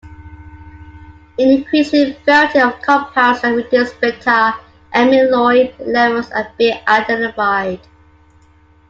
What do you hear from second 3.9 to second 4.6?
beta